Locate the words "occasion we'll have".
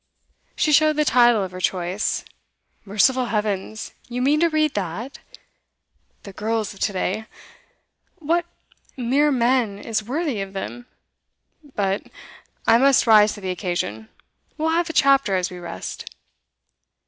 13.51-14.89